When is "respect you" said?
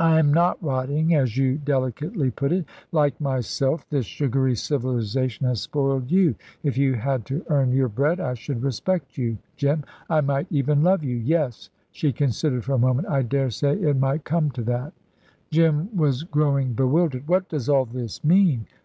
8.64-9.38